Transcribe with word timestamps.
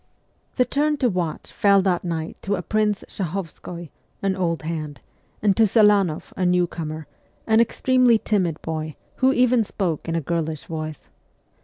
The 0.55 0.65
turn 0.65 0.97
to 0.97 1.09
watch 1.09 1.51
fell 1.53 1.83
that 1.83 2.03
night 2.03 2.35
to 2.41 2.55
a 2.55 2.63
Prince 2.63 3.03
Shahovskoy, 3.07 3.89
an 4.23 4.35
old 4.35 4.63
hand, 4.63 4.99
and 5.43 5.55
to 5.55 5.67
Selanoff, 5.67 6.33
a 6.35 6.43
new 6.43 6.65
comer, 6.65 7.05
an 7.45 7.59
extremely 7.59 8.17
timid 8.17 8.59
boy, 8.63 8.95
who 9.17 9.31
even 9.31 9.63
spoke 9.63 10.09
in 10.09 10.15
a 10.15 10.19
girlish 10.21 10.65
voice. 10.65 11.07